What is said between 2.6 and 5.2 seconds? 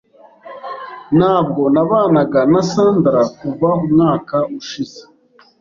Sandra kuva umwaka ushize.